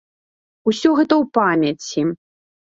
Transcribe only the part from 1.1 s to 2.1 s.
ў памяці.